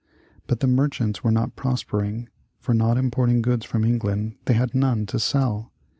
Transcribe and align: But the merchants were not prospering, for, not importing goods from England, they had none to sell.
But 0.47 0.61
the 0.61 0.67
merchants 0.67 1.23
were 1.23 1.29
not 1.31 1.55
prospering, 1.55 2.27
for, 2.57 2.73
not 2.73 2.97
importing 2.97 3.43
goods 3.43 3.65
from 3.67 3.83
England, 3.85 4.35
they 4.45 4.55
had 4.55 4.73
none 4.73 5.05
to 5.05 5.19
sell. 5.19 5.71